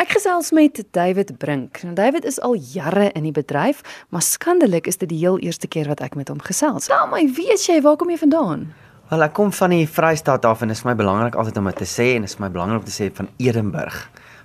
Ek 0.00 0.14
gesels 0.16 0.48
met 0.56 0.78
David 0.96 1.34
Brink. 1.36 1.82
Nou 1.84 1.92
David 1.92 2.24
is 2.24 2.38
al 2.40 2.54
jare 2.72 3.10
in 3.12 3.26
die 3.26 3.34
bedryf, 3.36 3.82
maar 4.08 4.22
skandelik 4.24 4.86
is 4.88 4.96
dit 4.96 5.10
die 5.10 5.18
heel 5.20 5.36
eerste 5.44 5.68
keer 5.68 5.90
wat 5.92 6.00
ek 6.00 6.14
met 6.16 6.30
hom 6.32 6.38
gesels. 6.40 6.88
Tel 6.88 7.10
my, 7.10 7.20
weet 7.36 7.66
jy 7.68 7.76
waar 7.84 7.98
kom 8.00 8.08
jy 8.08 8.16
vandaan? 8.22 8.62
Wel, 9.10 9.26
ek 9.26 9.34
kom 9.36 9.52
van 9.52 9.74
die 9.74 9.84
Vrystaat 9.84 10.46
af 10.48 10.62
en 10.64 10.72
dit 10.72 10.78
is 10.78 10.86
my 10.88 10.94
belangrik 10.96 11.36
altyd 11.36 11.60
om 11.60 11.68
dit 11.68 11.82
te 11.82 11.88
sê 11.90 12.14
en 12.14 12.24
dit 12.24 12.32
is 12.32 12.40
my 12.40 12.48
belangrik 12.48 12.80
om 12.80 12.88
te 12.88 12.96
sê 12.96 13.10
van 13.12 13.28
Edenburg 13.42 13.98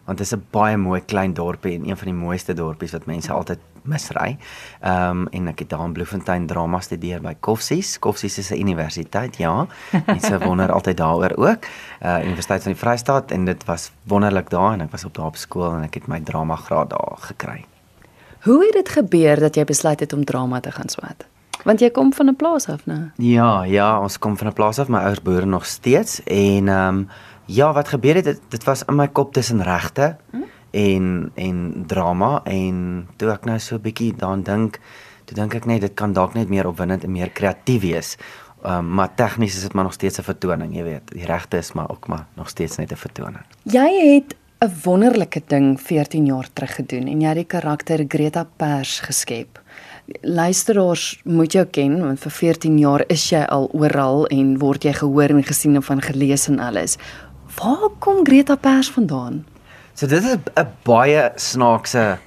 want 0.06 0.20
dit 0.20 0.28
is 0.28 0.36
'n 0.36 0.44
baie 0.52 0.78
mooi 0.78 1.00
klein 1.02 1.34
dorpie 1.34 1.76
en 1.80 1.88
een 1.88 1.98
van 1.98 2.12
die 2.12 2.20
mooiste 2.20 2.54
dorpies 2.54 2.92
wat 2.92 3.06
mense 3.06 3.32
altyd 3.32 3.60
misry. 3.88 4.38
Ehm 4.82 5.10
um, 5.10 5.28
en 5.32 5.48
ek 5.48 5.60
het 5.60 5.70
daar 5.70 5.86
in 5.86 5.94
Bloemfontein 5.94 6.48
drama 6.48 6.80
studeer 6.80 7.22
by 7.22 7.36
Koffsies. 7.40 8.00
Koffsies 8.00 8.38
is 8.38 8.52
'n 8.52 8.60
universiteit, 8.60 9.38
ja. 9.38 9.68
Mense 10.06 10.40
wonder 10.40 10.72
altyd 10.72 10.98
daaroor 10.98 11.36
ook. 11.36 11.66
Uh 12.02 12.24
Universiteit 12.24 12.64
van 12.64 12.72
die 12.72 12.82
Vrystaat 12.82 13.32
en 13.32 13.46
dit 13.46 13.66
was 13.66 13.92
wonderlik 14.04 14.50
daar 14.50 14.74
en 14.74 14.82
ek 14.82 14.92
was 14.92 15.06
op 15.06 15.14
daar 15.14 15.26
op 15.26 15.36
skool 15.36 15.74
en 15.76 15.84
ek 15.84 15.94
het 15.94 16.08
my 16.08 16.20
drama 16.20 16.56
graad 16.56 16.90
daar 16.90 17.18
gekry. 17.18 17.66
Hoe 18.42 18.66
het 18.66 18.74
dit 18.74 18.90
gebeur 18.90 19.40
dat 19.40 19.56
jy 19.56 19.64
besluit 19.64 20.00
het 20.00 20.14
om 20.14 20.26
drama 20.26 20.60
te 20.60 20.72
gaan 20.72 20.90
swat? 20.90 21.26
Want 21.64 21.80
jy 21.80 21.90
kom 21.90 22.14
van 22.14 22.30
'n 22.30 22.36
plaas 22.36 22.68
af, 22.68 22.86
né? 22.86 23.12
Ja, 23.16 23.64
ja, 23.64 24.00
ons 24.00 24.20
kom 24.20 24.38
van 24.38 24.48
'n 24.48 24.54
plaas 24.54 24.80
af, 24.80 24.88
my 24.88 25.00
ouers 25.00 25.22
boer 25.22 25.48
nog 25.48 25.66
steeds 25.66 26.24
en 26.24 26.68
ehm 26.68 26.88
um, 26.88 27.10
Ja, 27.46 27.74
wat 27.74 27.88
gebeur 27.88 28.16
het 28.16 28.24
dit, 28.24 28.40
dit 28.50 28.64
was 28.64 28.84
in 28.90 28.96
my 28.96 29.08
kop 29.08 29.34
tussen 29.34 29.62
regte 29.64 30.16
hm? 30.30 30.45
En 30.76 31.32
en 31.36 31.84
drama 31.88 32.42
en 32.44 33.08
toe 33.18 33.32
ek 33.32 33.46
nou 33.48 33.60
so 33.60 33.76
'n 33.76 33.82
bietjie 33.82 34.14
daaraan 34.14 34.44
dink, 34.44 34.80
toe 35.26 35.36
dink 35.36 35.56
ek 35.56 35.66
net 35.66 35.82
dit 35.82 35.94
kan 35.94 36.14
dalk 36.14 36.34
net 36.34 36.50
meer 36.50 36.68
opwindend 36.68 37.04
en 37.04 37.12
meer 37.12 37.30
kreatief 37.30 37.82
wees. 37.82 38.18
Um, 38.66 38.94
maar 38.98 39.14
tegnies 39.16 39.56
is 39.56 39.62
dit 39.62 39.74
maar 39.74 39.84
nog 39.84 39.94
steeds 39.94 40.20
'n 40.20 40.24
vertoning, 40.24 40.76
jy 40.76 40.84
weet. 40.84 41.12
Die 41.14 41.26
regte 41.26 41.58
is 41.58 41.72
maar 41.74 41.90
ook 41.90 42.08
maar 42.08 42.26
nog 42.36 42.50
steeds 42.50 42.78
net 42.78 42.92
'n 42.92 42.96
vertoning. 42.96 43.44
Jy 43.64 44.14
het 44.14 44.36
'n 44.60 44.72
wonderlike 44.84 45.42
ding 45.48 45.82
14 45.82 46.26
jaar 46.26 46.48
terug 46.54 46.76
gedoen 46.76 47.08
en 47.08 47.22
jy 47.22 47.28
het 47.28 47.36
die 47.36 47.60
karakter 47.60 48.06
Greta 48.08 48.48
Pers 48.58 49.00
geskep. 49.00 49.62
Luisteraars 50.22 51.22
moet 51.24 51.52
jou 51.52 51.66
ken 51.66 52.02
want 52.02 52.20
vir 52.20 52.32
14 52.32 52.78
jaar 52.78 53.04
is 53.08 53.30
jy 53.30 53.44
al 53.44 53.70
oral 53.74 54.26
en 54.28 54.58
word 54.58 54.84
jy 54.84 54.94
gehoor 54.94 55.30
en 55.30 55.44
gesien 55.44 55.76
en 55.76 55.84
van 55.84 56.02
gelees 56.02 56.48
en 56.48 56.60
alles. 56.60 56.98
Waar 57.56 57.90
kom 58.00 58.26
Greta 58.26 58.56
Pers 58.56 58.92
vandaan? 58.92 59.46
So 59.96 60.08
dit 60.12 60.24
is 60.24 60.36
'n 60.36 60.68
baie 60.84 61.32
snaakse 61.36 62.18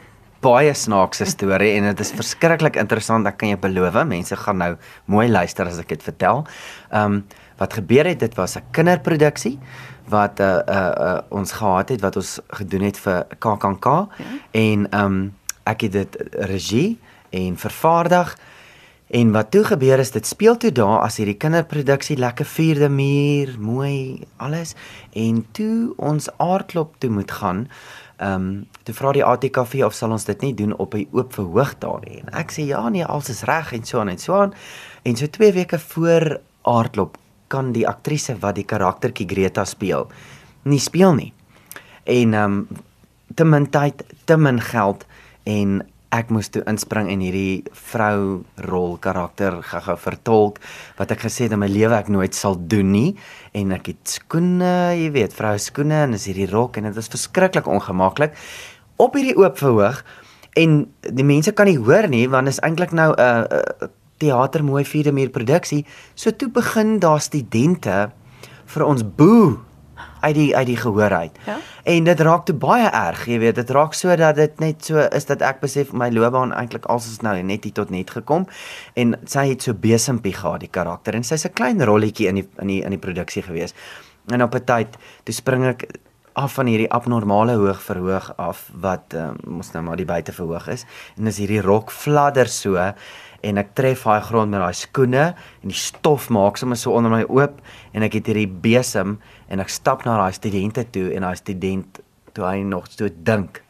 baie 0.40 0.74
snaakse 0.74 1.24
storie 1.24 1.74
en 1.76 1.82
dit 1.82 2.00
is 2.00 2.12
verskriklik 2.12 2.76
interessant. 2.76 3.26
Ek 3.26 3.36
kan 3.36 3.48
jou 3.48 3.58
beloof, 3.58 4.06
mense 4.06 4.36
gaan 4.36 4.56
nou 4.56 4.76
mooi 5.04 5.28
luister 5.28 5.66
as 5.66 5.78
ek 5.78 5.88
dit 5.88 6.02
vertel. 6.02 6.46
Ehm 6.90 7.04
um, 7.04 7.26
wat 7.58 7.72
gebeur 7.72 8.06
het, 8.06 8.20
dit 8.20 8.34
was 8.34 8.56
'n 8.56 8.62
kinderproduksie 8.70 9.58
wat 10.08 10.40
uh, 10.40 10.60
uh 10.68 10.92
uh 10.98 11.20
ons 11.28 11.52
gehad 11.52 11.88
het 11.88 12.00
wat 12.00 12.16
ons 12.16 12.40
gedoen 12.48 12.82
het 12.82 12.98
vir 12.98 13.26
KAKNK 13.38 13.84
ja. 13.84 14.08
en 14.50 14.90
ehm 14.90 15.04
um, 15.04 15.34
ek 15.64 15.80
het 15.80 15.92
dit 15.92 16.16
regie 16.32 16.98
en 17.30 17.56
vervaardig 17.56 18.36
En 19.08 19.32
wat 19.32 19.50
toe 19.50 19.64
gebeur 19.64 19.98
is 19.98 20.10
dit 20.10 20.26
speel 20.26 20.56
toe 20.56 20.72
daar 20.72 21.00
as 21.00 21.16
hierdie 21.16 21.36
kinderproduksie 21.40 22.18
lekker 22.20 22.44
vierde 22.44 22.88
muur, 22.92 23.54
mooi 23.58 24.26
alles 24.36 24.74
en 25.16 25.46
toe 25.56 25.94
ons 25.96 26.28
aardklop 26.36 26.98
toe 26.98 27.10
moet 27.10 27.32
gaan. 27.32 27.68
Ehm 28.18 28.34
um, 28.34 28.66
toe 28.82 28.94
vra 28.94 29.12
die 29.12 29.24
ATKV 29.24 29.84
of 29.86 29.94
sal 29.94 30.12
ons 30.12 30.24
dit 30.24 30.40
nie 30.42 30.54
doen 30.54 30.76
op 30.76 30.94
'n 30.94 31.06
oop 31.12 31.32
verhoog 31.32 31.78
daar 31.78 32.00
nie. 32.04 32.20
En 32.20 32.34
ek 32.34 32.52
sê 32.52 32.66
ja 32.66 32.88
nee, 32.88 33.04
alles 33.04 33.28
is 33.28 33.42
reg 33.42 33.72
en 33.72 33.84
so 33.84 34.00
aan 34.00 34.08
en 34.08 34.18
so 34.18 34.34
aan. 34.34 34.54
En 35.02 35.16
so 35.16 35.26
2 35.26 35.52
weke 35.52 35.78
voor 35.78 36.40
aardklop 36.62 37.16
kan 37.46 37.72
die 37.72 37.88
aktrise 37.88 38.36
wat 38.38 38.54
die 38.54 38.64
karaktertjie 38.64 39.28
Greta 39.28 39.64
speel 39.64 40.08
nie 40.62 40.80
speel 40.80 41.14
nie. 41.14 41.32
En 42.04 42.34
ehm 42.34 42.52
um, 42.52 42.68
te 43.34 43.44
min 43.44 43.70
tyd, 43.70 44.04
te 44.24 44.36
min 44.36 44.60
geld 44.60 45.04
en 45.44 45.82
ek 46.14 46.30
moes 46.32 46.48
toe 46.48 46.62
inspring 46.70 47.10
en 47.12 47.20
hierdie 47.20 47.64
vrou 47.90 48.44
rol 48.64 48.96
karakter 49.04 49.58
gou-gou 49.60 49.96
vertolk 50.00 50.60
wat 50.96 51.12
ek 51.12 51.26
gesê 51.26 51.46
het 51.46 51.56
in 51.56 51.60
my 51.60 51.68
lewe 51.68 51.96
ek 51.98 52.08
nooit 52.12 52.36
sal 52.36 52.56
doen 52.56 52.88
nie. 52.92 53.10
En 53.52 53.74
ek 53.76 53.92
het 53.92 54.16
skoene, 54.16 54.96
jy 54.96 55.10
weet, 55.12 55.36
vrou 55.36 55.54
skoene 55.60 56.06
en 56.06 56.16
dis 56.16 56.28
hierdie 56.30 56.48
rok 56.48 56.78
en 56.78 56.88
dit 56.88 56.96
was 56.96 57.12
verskriklik 57.12 57.68
ongemaklik. 57.68 58.36
Op 58.96 59.18
hierdie 59.18 59.36
oop 59.36 59.60
verhoog 59.60 60.00
en 60.58 60.80
die 61.04 61.28
mense 61.28 61.52
kan 61.52 61.68
nie 61.68 61.78
hoor 61.78 62.08
nie 62.08 62.24
want 62.32 62.48
is 62.48 62.62
eintlik 62.64 62.96
nou 62.96 63.12
'n 63.12 63.20
uh, 63.20 63.44
uh, 63.44 63.88
teater 64.18 64.64
mooi 64.64 64.84
vierde 64.84 65.12
muur 65.12 65.30
produksie. 65.30 65.84
So 66.14 66.30
toe 66.30 66.48
begin 66.48 66.98
daar 66.98 67.20
studente 67.20 68.10
vir 68.66 68.84
ons 68.84 69.02
boe 69.02 69.67
uit 70.20 70.34
die 70.34 70.56
uit 70.56 70.66
die 70.66 70.76
gehoor 70.76 71.14
uit. 71.14 71.38
Ja. 71.46 71.56
En 71.82 72.04
dit 72.04 72.20
raak 72.20 72.44
te 72.44 72.54
baie 72.54 72.88
erg, 72.88 73.26
jy 73.26 73.38
weet, 73.38 73.54
dit 73.54 73.70
raak 73.70 73.94
so 73.94 74.16
dat 74.16 74.36
dit 74.36 74.60
net 74.60 74.84
so 74.84 74.98
is 74.98 75.26
dat 75.26 75.42
ek 75.42 75.60
besef 75.60 75.92
my 75.92 76.10
loopbaan 76.10 76.52
eintlik 76.52 76.86
alsoos 76.86 77.22
nou 77.22 77.36
net 77.42 77.64
hier 77.64 77.72
tot 77.72 77.90
net 77.90 78.10
gekom 78.10 78.46
en 78.94 79.16
sy 79.24 79.48
het 79.52 79.62
so 79.62 79.74
besempie 79.74 80.34
gehad 80.34 80.60
die 80.60 80.72
karakter 80.72 81.14
en 81.14 81.24
sy's 81.24 81.46
'n 81.46 81.52
klein 81.54 81.84
rolletjie 81.84 82.28
in 82.28 82.34
die 82.34 82.48
in 82.58 82.66
die 82.66 82.82
in 82.82 82.90
die 82.90 83.04
produksie 83.06 83.42
gewees. 83.42 83.74
En 84.32 84.42
op 84.42 84.54
'n 84.54 84.64
tyd 84.64 84.96
toe 85.24 85.34
spring 85.34 85.64
ek 85.64 85.86
af 86.38 86.54
van 86.54 86.68
hierdie 86.70 86.90
abnormale 86.94 87.56
hoog 87.58 87.80
verhoog 87.82 88.30
af 88.38 88.68
wat 88.82 89.14
um, 89.18 89.38
mos 89.58 89.72
nou 89.74 89.82
maar 89.86 89.98
die 89.98 90.06
buite 90.08 90.32
verhoog 90.34 90.68
is. 90.70 90.84
En 91.18 91.26
as 91.26 91.40
hierdie 91.42 91.62
rok 91.64 91.90
fladder 91.90 92.50
so 92.52 92.78
en 92.78 93.60
ek 93.60 93.74
tref 93.78 94.04
daai 94.06 94.22
grond 94.26 94.50
met 94.50 94.62
daai 94.62 94.74
skoene 94.74 95.24
en 95.34 95.70
die 95.70 95.78
stof 95.78 96.28
maak 96.34 96.58
sommer 96.58 96.78
so 96.78 96.94
onder 96.98 97.12
my 97.12 97.22
oop 97.26 97.60
en 97.94 98.06
ek 98.06 98.18
het 98.18 98.30
hierdie 98.30 98.50
besem 98.50 99.16
en 99.48 99.62
ek 99.62 99.70
stap 99.72 100.04
na 100.06 100.16
daai 100.18 100.34
studente 100.34 100.84
toe 100.94 101.10
en 101.14 101.26
daai 101.26 101.38
student 101.38 102.00
toe 102.34 102.46
hy 102.46 102.62
nog 102.66 102.88
so 102.90 103.10
dink 103.10 103.62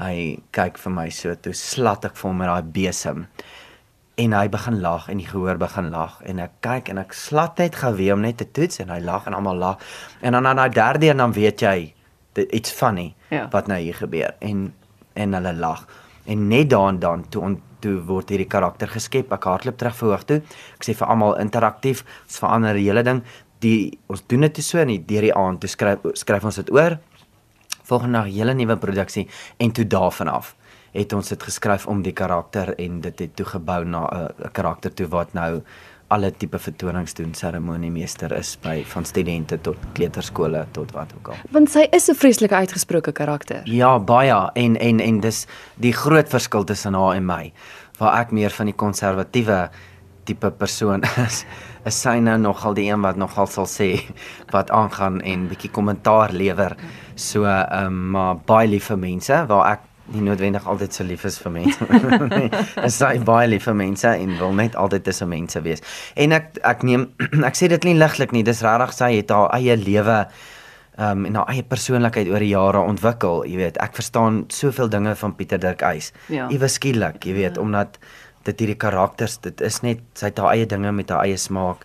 hy 0.00 0.40
kyk 0.56 0.80
vir 0.80 0.96
my 0.96 1.08
so 1.14 1.34
toe 1.36 1.52
slat 1.56 2.08
ek 2.08 2.16
vir 2.18 2.30
hom 2.30 2.40
met 2.40 2.50
daai 2.50 2.72
besem 2.80 3.28
en 4.14 4.32
hy 4.32 4.46
begin 4.48 4.78
lag 4.80 5.08
en 5.10 5.18
die 5.18 5.26
gehoor 5.26 5.58
begin 5.58 5.90
lag 5.90 6.20
en 6.22 6.38
ek 6.44 6.60
kyk 6.62 6.92
en 6.92 7.02
ek 7.02 7.16
slat 7.18 7.58
net 7.58 7.80
gou 7.82 7.92
weer 7.98 8.14
om 8.14 8.22
net 8.22 8.38
te 8.42 8.46
toets 8.46 8.80
en 8.84 8.92
hy 8.94 9.00
lag 9.02 9.26
en 9.26 9.34
almal 9.34 9.58
lag 9.58 9.82
en 10.22 10.36
dan 10.36 10.46
aan 10.46 10.62
daai 10.62 10.70
derde 10.70 11.10
en 11.10 11.22
dan 11.24 11.34
weet 11.34 11.62
jy 11.66 11.76
it's 12.34 12.70
funny 12.74 13.14
ja. 13.30 13.48
wat 13.50 13.70
nou 13.70 13.78
hier 13.78 13.98
gebeur 13.98 14.34
en 14.40 14.72
en 15.14 15.38
hulle 15.38 15.54
lag 15.58 15.86
en 16.26 16.48
net 16.48 16.70
daan 16.70 16.98
dan 17.02 17.26
toe 17.28 17.56
toe 17.84 17.98
word 18.08 18.32
hierdie 18.32 18.48
karakter 18.48 18.88
geskep. 18.88 19.32
Ek 19.34 19.48
hardloop 19.48 19.78
terug 19.80 19.96
verhoog 19.98 20.26
toe. 20.28 20.40
Ek 20.78 20.86
sê 20.86 20.94
vir 20.96 21.10
almal 21.12 21.36
interaktief, 21.42 22.04
ons 22.24 22.40
verander 22.40 22.78
die 22.78 22.86
hele 22.88 23.04
ding. 23.06 23.22
Die 23.64 23.98
ons 24.12 24.24
doen 24.30 24.46
dit 24.46 24.60
so 24.64 24.80
en 24.80 24.92
deur 25.08 25.28
die 25.28 25.34
aand 25.36 25.62
toe 25.62 25.70
skryf 25.72 26.06
skryf 26.20 26.48
ons 26.48 26.60
dit 26.62 26.72
oor. 26.74 26.98
Volgende 27.84 28.22
nag 28.22 28.30
hele 28.32 28.54
nuwe 28.56 28.78
produksie 28.80 29.26
en 29.60 29.72
toe 29.76 29.84
daarvan 29.84 30.32
af 30.32 30.54
het 30.94 31.12
ons 31.12 31.28
dit 31.28 31.42
geskryf 31.42 31.86
om 31.90 32.02
die 32.02 32.14
karakter 32.14 32.74
en 32.78 33.00
dit 33.00 33.18
het 33.18 33.36
toe 33.36 33.46
gebou 33.46 33.84
na 33.84 34.06
'n 34.10 34.52
karakter 34.52 34.94
toe 34.94 35.08
wat 35.08 35.34
nou 35.34 35.62
alle 36.12 36.30
tipe 36.30 36.58
vertonings 36.60 37.14
doen 37.14 37.32
seremoniemeester 37.34 38.32
is 38.36 38.54
by 38.62 38.82
van 38.92 39.06
studente 39.08 39.58
tot 39.60 39.76
kleuterskole 39.96 40.66
tot 40.76 40.92
wat 40.92 41.14
ook 41.16 41.32
al. 41.32 41.40
Want 41.50 41.70
sy 41.70 41.86
is 41.90 42.08
'n 42.10 42.14
vreeslike 42.14 42.54
uitgesproke 42.54 43.12
karakter. 43.12 43.62
Ja, 43.64 43.98
baie 43.98 44.50
en 44.54 44.76
en 44.76 45.00
en 45.00 45.20
dis 45.20 45.46
die 45.76 45.92
groot 45.92 46.28
verskil 46.28 46.64
tussen 46.64 46.94
haar 46.94 47.16
en 47.16 47.26
my 47.26 47.52
waar 47.98 48.20
ek 48.20 48.30
meer 48.30 48.50
van 48.50 48.66
die 48.66 48.74
konservatiewe 48.74 49.70
tipe 50.24 50.50
persoon 50.50 51.02
is. 51.26 51.44
Is 51.84 52.00
sy 52.00 52.18
nou 52.18 52.38
nogal 52.38 52.74
die 52.74 52.90
een 52.90 53.00
wat 53.00 53.16
nogal 53.16 53.46
sal 53.46 53.66
sê 53.66 54.00
wat 54.50 54.70
aangaan 54.70 55.20
en 55.20 55.48
bietjie 55.48 55.70
kommentaar 55.70 56.32
lewer. 56.32 56.76
So 57.14 57.44
ehm 57.44 57.86
um, 57.86 58.10
maar 58.10 58.36
baie 58.36 58.68
liefe 58.68 58.96
mense 58.96 59.46
waar 59.46 59.72
ek 59.72 59.80
nie 60.12 60.24
noodwendig 60.24 60.66
altyd 60.68 60.96
so 60.96 61.04
lief 61.06 61.24
is 61.24 61.38
vir 61.40 61.52
mense 61.54 61.86
nie. 62.34 62.48
Is 62.84 62.98
sy 63.00 63.14
baie 63.24 63.48
lief 63.48 63.68
vir 63.68 63.76
mense 63.78 64.10
en 64.10 64.34
wil 64.40 64.56
net 64.56 64.76
altyd 64.76 65.06
tussen 65.06 65.30
mense 65.30 65.62
wees. 65.64 65.84
En 66.20 66.36
ek 66.36 66.58
ek 66.62 66.84
neem 66.86 67.08
ek 67.48 67.56
sê 67.58 67.70
dit 67.72 67.88
nie 67.88 67.96
ligtelik 67.96 68.34
nie. 68.36 68.44
Dis 68.46 68.62
regtig 68.66 68.96
sy 68.98 69.10
het 69.18 69.32
haar 69.34 69.50
eie 69.56 69.78
lewe 69.80 70.24
um 71.04 71.24
en 71.26 71.40
haar 71.40 71.50
eie 71.50 71.64
persoonlikheid 71.66 72.28
oor 72.30 72.42
die 72.44 72.52
jare 72.52 72.84
ontwikkel, 72.86 73.42
jy 73.50 73.58
weet. 73.58 73.80
Ek 73.82 73.96
verstaan 73.98 74.44
soveel 74.54 74.92
dinge 74.92 75.16
van 75.18 75.34
Pieter 75.38 75.62
Dirk 75.62 75.82
Eis. 75.82 76.12
Ja. 76.30 76.46
Ewe 76.54 76.70
skielik, 76.70 77.24
jy 77.26 77.34
weet, 77.34 77.56
ja. 77.56 77.62
omdat 77.64 77.98
dit 78.44 78.60
hierdie 78.60 78.78
karakters, 78.78 79.38
dit 79.42 79.62
is 79.64 79.80
net 79.82 80.04
sy 80.18 80.30
het 80.30 80.42
haar 80.42 80.52
eie 80.54 80.68
dinge 80.70 80.92
met 80.94 81.10
haar 81.10 81.24
eie 81.26 81.40
smaak 81.40 81.82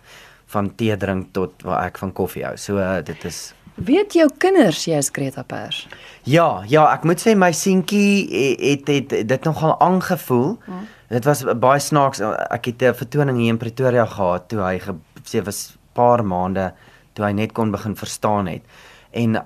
van 0.50 0.70
tee 0.76 0.96
drink 0.98 1.30
tot 1.34 1.62
waar 1.66 1.86
ek 1.88 1.98
van 2.02 2.12
koffie 2.14 2.44
hou. 2.46 2.56
So 2.60 2.78
uh, 2.82 2.98
dit 3.06 3.24
is 3.26 3.50
Weet 3.74 4.12
jou 4.12 4.28
kinders 4.38 4.84
jy 4.84 4.98
is 4.98 5.10
Greta 5.12 5.42
Pers? 5.42 5.86
Ja, 6.28 6.62
ja, 6.68 6.86
ek 6.92 7.04
moet 7.08 7.22
sê 7.22 7.36
my 7.38 7.50
seentjie 7.52 8.26
het, 8.58 8.88
het 8.88 9.12
het 9.14 9.28
dit 9.28 9.44
nogal 9.48 9.76
aangevoel. 9.80 10.58
Hmm. 10.64 10.88
Dit 11.10 11.24
was 11.24 11.44
baie 11.44 11.80
snaaks. 11.80 12.20
Ek 12.50 12.64
het 12.64 12.82
'n 12.82 12.94
vertoning 12.94 13.38
hier 13.38 13.48
in 13.48 13.58
Pretoria 13.58 14.06
gehad 14.06 14.48
toe 14.48 14.60
hy 14.60 14.80
sê 15.24 15.42
was 15.44 15.76
paar 15.92 16.24
maande 16.24 16.72
toe 17.12 17.24
hy 17.24 17.32
net 17.32 17.52
kon 17.52 17.70
begin 17.70 17.96
verstaan 17.96 18.46
het. 18.46 18.62
En 19.10 19.44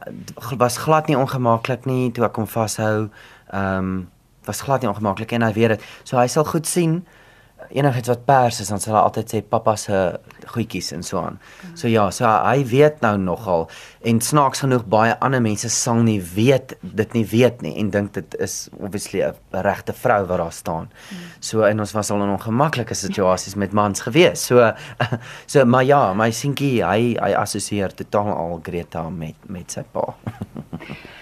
was 0.59 0.77
glad 0.77 1.07
nie 1.07 1.19
ongemaklik 1.19 1.85
nie 1.85 2.13
toe 2.13 2.25
ek 2.25 2.37
hom 2.37 2.47
vashou. 2.47 3.09
Ehm 3.51 3.79
um, 3.79 4.09
was 4.45 4.61
glad 4.61 4.81
nie 4.81 4.91
ongemaklik 4.91 5.33
en 5.33 5.43
hy 5.43 5.53
weet 5.53 5.69
dit. 5.69 5.83
So 6.05 6.19
hy 6.19 6.27
sal 6.27 6.45
goed 6.45 6.67
sien 6.67 7.07
enigiets 7.75 8.11
wat 8.11 8.25
pers 8.29 8.61
is, 8.63 8.71
dan 8.71 8.81
sal 8.83 8.95
hy 8.97 9.03
altyd 9.03 9.33
sê 9.33 9.41
pappa 9.43 9.75
se 9.81 9.99
goedjies 10.55 10.93
en 10.95 11.03
so 11.07 11.19
aan. 11.19 11.39
So 11.75 11.91
ja, 11.91 12.07
so 12.15 12.27
hy 12.29 12.65
weet 12.71 13.03
nou 13.05 13.17
nogal 13.19 13.67
en 14.07 14.21
snaaks 14.23 14.63
genoeg 14.65 14.85
baie 14.91 15.15
ander 15.25 15.43
mense 15.43 15.71
sal 15.73 16.03
nie 16.07 16.21
weet 16.35 16.77
dit 16.83 17.17
nie 17.17 17.25
weet 17.31 17.65
nie 17.65 17.75
en 17.81 17.91
dink 17.95 18.13
dit 18.19 18.37
is 18.45 18.69
obviously 18.79 19.25
'n 19.25 19.35
regte 19.67 19.93
vrou 19.93 20.27
wat 20.27 20.39
daar 20.39 20.53
staan. 20.53 20.89
So 21.41 21.63
en 21.63 21.81
ons 21.81 21.93
was 21.93 22.11
al 22.11 22.23
in 22.23 22.37
ongemaklike 22.37 22.95
situasies 22.95 23.55
met 23.55 23.73
mans 23.73 24.01
gewees. 24.01 24.47
So 24.47 24.73
so 25.53 25.65
maar 25.65 25.85
ja, 25.85 26.15
my 26.15 26.31
seentjie, 26.31 26.85
hy 26.85 27.17
hy 27.21 27.33
assosieer 27.35 27.95
totaal 27.95 28.33
al 28.33 28.61
Greta 28.63 29.11
met 29.11 29.37
met 29.49 29.71
sy 29.71 29.83
pa. 29.93 30.15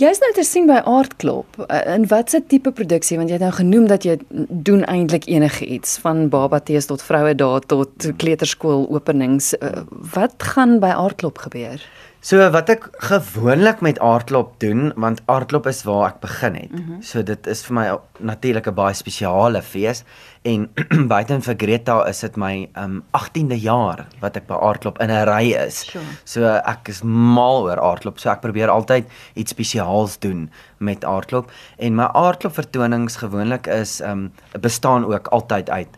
Jy's 0.00 0.16
nou 0.22 0.30
te 0.32 0.40
sien 0.48 0.64
by 0.64 0.78
Aardklop. 0.88 1.58
In 1.68 2.06
watse 2.08 2.38
tipe 2.48 2.70
produksie 2.72 3.18
want 3.20 3.28
jy 3.28 3.36
het 3.36 3.42
nou 3.44 3.52
genoem 3.52 3.88
dat 3.90 4.06
jy 4.08 4.14
doen 4.48 4.80
eintlik 4.88 5.26
enige 5.28 5.66
iets 5.76 5.98
van 6.00 6.30
baba 6.32 6.56
tees 6.64 6.88
tot 6.88 7.04
vroue 7.04 7.34
daar 7.36 7.60
tot 7.68 8.06
kleuterskool 8.22 8.86
openings. 8.88 9.50
Eh, 9.58 9.82
wat 10.14 10.40
gaan 10.54 10.78
by 10.80 10.94
Aardklop 10.94 11.42
gebeur? 11.44 11.84
So 12.20 12.36
wat 12.52 12.68
ek 12.68 12.82
gewoonlik 13.00 13.78
met 13.80 13.98
aardklop 14.04 14.58
doen, 14.60 14.90
want 15.00 15.22
aardklop 15.32 15.64
is 15.70 15.78
waar 15.88 16.10
ek 16.10 16.18
begin 16.20 16.54
het. 16.58 16.72
Mm 16.72 16.82
-hmm. 16.84 17.02
So 17.02 17.22
dit 17.22 17.46
is 17.46 17.62
vir 17.64 17.74
my 17.74 17.86
natuurlik 18.18 18.66
'n 18.68 18.74
baie 18.74 18.94
spesiale 18.94 19.62
fees 19.62 20.04
en 20.42 20.68
buiten 21.14 21.42
vir 21.42 21.54
Greta 21.56 22.04
is 22.08 22.20
dit 22.20 22.36
my 22.36 22.68
um 22.76 23.02
18de 23.16 23.60
jaar 23.60 24.06
wat 24.20 24.36
ek 24.36 24.46
by 24.46 24.54
aardklop 24.54 25.00
in 25.00 25.10
'n 25.10 25.24
ry 25.24 25.52
is. 25.52 25.80
Sure. 25.84 26.04
So 26.24 26.44
ek 26.44 26.88
is 26.88 27.02
mal 27.02 27.62
oor 27.62 27.80
aardklop. 27.80 28.18
So 28.18 28.30
ek 28.30 28.40
probeer 28.40 28.68
altyd 28.68 29.04
iets 29.34 29.50
spesiaals 29.50 30.18
doen 30.18 30.50
met 30.78 31.04
aardklop 31.04 31.50
en 31.78 31.94
my 31.94 32.08
aardklop 32.12 32.54
vertonings 32.54 33.16
gewoonlik 33.16 33.66
is 33.66 34.00
um 34.00 34.32
bestaan 34.60 35.04
ook 35.04 35.26
altyd 35.28 35.70
uit 35.70 35.88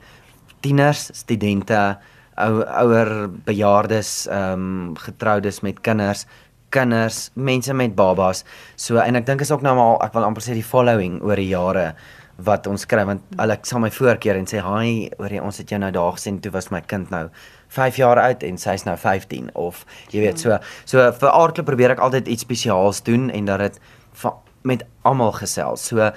tieners, 0.60 1.10
studente, 1.12 1.98
ou 2.40 2.62
ouer 2.62 3.28
bejaardes, 3.46 4.26
ehm 4.30 4.64
um, 4.64 4.96
getroudes 4.96 5.60
met 5.62 5.80
kinders, 5.80 6.26
kinders, 6.72 7.30
mense 7.34 7.74
met 7.74 7.94
babas. 7.94 8.44
So 8.76 8.96
en 9.02 9.16
ek 9.16 9.26
dink 9.28 9.44
is 9.44 9.52
ook 9.52 9.62
nou 9.62 9.74
maar 9.76 10.06
ek 10.06 10.16
wil 10.16 10.24
amper 10.24 10.44
sê 10.44 10.56
die 10.56 10.66
following 10.66 11.20
oor 11.22 11.36
die 11.36 11.50
jare 11.52 11.92
wat 12.42 12.66
ons 12.66 12.86
kry 12.88 13.04
want 13.04 13.22
al 13.38 13.52
ek 13.52 13.66
sal 13.68 13.82
my 13.84 13.90
voorkeer 13.92 14.38
en 14.40 14.48
sê 14.48 14.62
hi 14.64 15.10
oor 15.20 15.34
ons 15.44 15.58
het 15.60 15.68
jou 15.68 15.78
nou 15.78 15.90
daar 15.92 16.16
gesien 16.16 16.40
toe 16.40 16.50
was 16.54 16.70
my 16.72 16.80
kind 16.80 17.10
nou 17.12 17.26
5 17.76 18.00
jaar 18.00 18.18
oud 18.18 18.42
en 18.42 18.56
sy's 18.58 18.86
nou 18.88 18.96
15 18.96 19.50
of 19.54 19.84
jy 20.10 20.24
weet 20.24 20.40
so 20.40 20.56
so 20.88 21.04
vir 21.20 21.28
aardklop 21.28 21.68
probeer 21.68 21.94
ek 21.94 22.00
altyd 22.00 22.32
iets 22.32 22.48
spesiaals 22.48 23.04
doen 23.04 23.28
en 23.30 23.52
dat 23.52 23.60
dit 23.66 23.78
met 24.62 24.84
almal 25.02 25.32
gesels. 25.36 25.84
So 25.90 26.10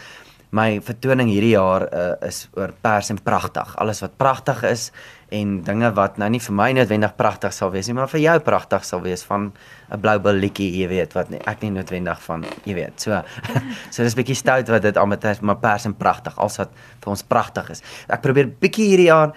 my 0.56 0.80
vertoning 0.84 1.30
hierdie 1.31 1.54
jaar 1.56 1.86
uh, 1.90 2.07
is 2.25 2.46
oor 2.56 2.72
pers 2.84 3.12
en 3.12 3.19
pragtig. 3.24 3.75
Alles 3.81 4.02
wat 4.04 4.16
pragtig 4.19 4.63
is 4.69 4.90
en 5.36 5.57
dinge 5.66 5.90
wat 5.98 6.19
nou 6.22 6.30
nie 6.31 6.40
vir 6.40 6.56
my 6.56 6.68
noodwendig 6.78 7.16
pragtig 7.18 7.54
sal 7.56 7.72
wees 7.74 7.90
nie, 7.90 7.96
maar 7.98 8.10
vir 8.12 8.22
jou 8.22 8.36
pragtig 8.46 8.86
sal 8.88 9.02
wees 9.04 9.25
van 9.25 9.52
'n 9.92 10.00
blou 10.02 10.16
billetjie, 10.19 10.69
jy 10.81 10.88
weet, 10.88 11.13
wat 11.13 11.30
nie, 11.30 11.42
ek 11.46 11.62
nie 11.62 11.72
noodwendig 11.72 12.22
van, 12.22 12.46
jy 12.66 12.74
weet. 12.74 13.02
So 13.02 13.22
so 13.94 14.04
dis 14.04 14.16
bietjie 14.16 14.38
stout 14.38 14.69
wat 14.69 14.81
dit 14.81 14.98
almal 14.98 15.19
maar 15.42 15.60
pers 15.60 15.86
en 15.86 15.94
pragtig, 15.94 16.38
alles 16.38 16.57
wat 16.57 16.72
vir 17.04 17.10
ons 17.10 17.24
pragtig 17.24 17.69
is. 17.69 17.84
Ek 18.07 18.22
probeer 18.22 18.48
bietjie 18.48 18.88
hierdie 18.94 19.10
jaar 19.10 19.34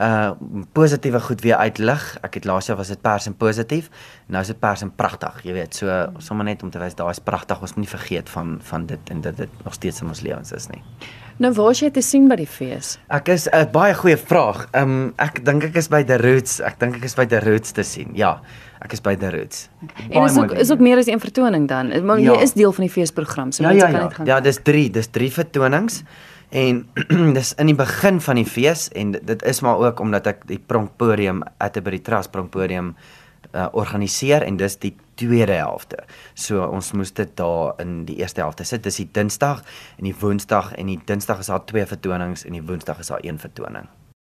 uh 0.00 0.30
positiewe 0.72 1.20
goed 1.20 1.40
weer 1.40 1.56
uitlig. 1.56 2.02
Ek 2.22 2.34
het 2.34 2.44
laas 2.44 2.66
jaar 2.66 2.76
was 2.76 2.88
dit 2.92 3.00
pers 3.00 3.26
en 3.26 3.36
positief. 3.36 3.90
Nou 4.26 4.42
is 4.42 4.52
dit 4.52 4.58
pers 4.60 4.82
en 4.82 4.90
pragtig, 4.94 5.42
jy 5.44 5.52
weet. 5.56 5.74
So 5.74 6.12
sommer 6.18 6.44
net 6.44 6.62
om 6.62 6.70
te 6.70 6.78
wys 6.78 6.94
daar 6.94 7.10
is 7.10 7.22
pragtig. 7.22 7.60
Ons 7.60 7.76
moet 7.76 7.86
nie 7.86 7.92
vergeet 7.92 8.28
van 8.28 8.58
van 8.62 8.86
dit 8.86 9.10
en 9.10 9.20
dit 9.20 9.36
dit 9.36 9.64
nog 9.64 9.74
steeds 9.74 10.00
in 10.00 10.08
ons 10.08 10.20
lewens 10.20 10.52
is 10.52 10.68
nie. 10.68 10.82
Nou 11.36 11.52
waar 11.52 11.70
is 11.70 11.80
jy 11.80 11.90
te 11.92 12.00
sien 12.00 12.28
by 12.28 12.36
die 12.40 12.48
fees? 12.48 12.98
Ek 13.12 13.28
is 13.28 13.48
'n 13.48 13.56
uh, 13.56 13.70
baie 13.72 13.94
goeie 13.94 14.16
vraag. 14.16 14.68
Ehm 14.72 14.82
um, 14.82 15.14
ek 15.16 15.44
dink 15.44 15.64
ek 15.64 15.76
is 15.76 15.88
by 15.88 16.02
The 16.04 16.16
Roots. 16.16 16.60
Ek 16.60 16.78
dink 16.80 16.96
ek 16.96 17.04
is 17.04 17.14
by 17.14 17.26
The 17.26 17.40
Roots 17.40 17.72
te 17.72 17.82
sien. 17.82 18.10
Ja. 18.14 18.40
Ek 18.80 18.92
is 18.92 19.00
by 19.00 19.16
The 19.16 19.30
Roots. 19.30 19.68
En 20.10 20.24
is 20.24 20.36
ook 20.36 20.52
is 20.52 20.70
ook 20.70 20.80
meer 20.80 20.98
as 20.98 21.06
'n 21.06 21.18
vertoning 21.18 21.68
dan. 21.68 22.04
Maar 22.04 22.20
ja. 22.20 22.32
jy 22.32 22.42
is 22.42 22.52
deel 22.52 22.72
van 22.72 22.84
die 22.84 22.92
feesprogram, 22.92 23.52
so 23.52 23.62
ja, 23.62 23.68
mense 23.68 23.86
ja, 23.86 23.92
kan 23.92 24.00
net 24.00 24.10
ja. 24.10 24.16
gaan. 24.16 24.26
Ja, 24.26 24.40
dis 24.40 24.58
3, 24.62 24.90
dis 24.90 25.06
3 25.06 25.32
vertonings. 25.32 26.02
En 26.56 26.88
dis 27.36 27.52
in 27.60 27.68
die 27.68 27.76
begin 27.76 28.20
van 28.24 28.40
die 28.40 28.48
fees 28.48 28.88
en 28.96 29.12
dit 29.12 29.42
is 29.44 29.60
maar 29.60 29.82
ook 29.82 30.00
omdat 30.00 30.28
ek 30.30 30.46
die 30.48 30.58
pronkpodium 30.58 31.42
Atterbury 31.60 31.98
Trust 32.00 32.32
pronkpodium 32.32 32.94
uh, 33.52 33.66
organiseer 33.76 34.46
en 34.46 34.56
dis 34.56 34.78
die 34.80 34.94
tweede 35.20 35.58
helfte. 35.60 36.00
So 36.34 36.64
ons 36.64 36.94
moes 36.96 37.12
dit 37.16 37.36
daar 37.36 37.76
in 37.82 38.04
die 38.08 38.16
eerste 38.22 38.40
helfte 38.40 38.64
sit. 38.64 38.84
Dis 38.88 39.02
die 39.02 39.08
Dinsdag 39.12 39.62
en 39.98 40.08
die 40.08 40.16
Woensdag 40.16 40.72
en 40.80 40.88
die 40.92 40.98
Dinsdag 41.04 41.44
is 41.44 41.52
daar 41.52 41.64
twee 41.68 41.84
vertonings 41.86 42.48
en 42.48 42.56
die 42.56 42.64
Woensdag 42.64 43.04
is 43.04 43.12
daar 43.12 43.24
een 43.24 43.40
vertoning. 43.42 43.88